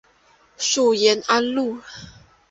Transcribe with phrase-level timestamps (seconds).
[0.57, 1.77] 属延安路。